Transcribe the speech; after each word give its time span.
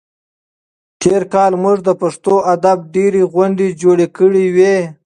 تېر 1.01 1.21
کال 1.33 1.53
موږ 1.63 1.77
د 1.87 1.89
پښتو 2.01 2.35
ادب 2.53 2.77
ډېرې 2.95 3.21
غونډې 3.33 3.67
جوړې 3.81 4.07
کړې 4.17 4.45
وې. 4.55 4.77